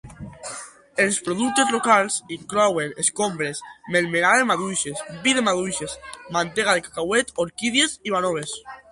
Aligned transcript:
Els 1.01 1.17
productes 1.25 1.73
locals 1.73 2.15
inclouen 2.37 2.95
escombres, 3.03 3.61
melmelada 3.95 4.39
de 4.43 4.47
maduixes, 4.51 5.03
vi 5.27 5.35
de 5.39 5.43
maduixes, 5.49 5.93
mantega 6.39 6.75
de 6.79 6.83
cacauet, 6.87 7.31
orquídies 7.45 7.95
i 8.11 8.15
vànoves. 8.15 8.57